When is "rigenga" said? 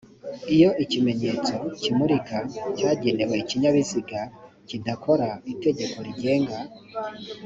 6.07-6.57